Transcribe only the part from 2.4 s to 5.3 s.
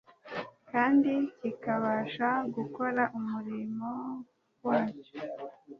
gukora umurimo wacyo